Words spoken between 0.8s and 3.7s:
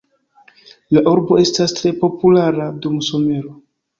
La urbo estas tre populara dum somero.